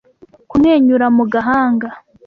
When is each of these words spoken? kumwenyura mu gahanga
kumwenyura 0.49 1.05
mu 1.17 1.23
gahanga 1.33 1.87